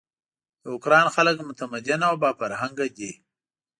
[0.63, 3.11] د اوکراین خلک متمدن او با فرهنګه دي.